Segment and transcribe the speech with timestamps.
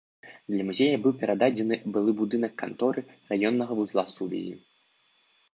[0.53, 3.01] Для музея быў перададзены былы будынак канторы
[3.35, 4.57] раённага вузла сувязі.